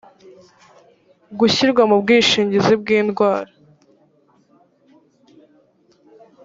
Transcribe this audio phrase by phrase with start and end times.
[1.39, 3.51] gushyirwa mu bwishingizi bw indwara